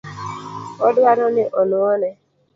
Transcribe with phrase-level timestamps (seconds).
[0.85, 2.09] Odwaro ni onuo ne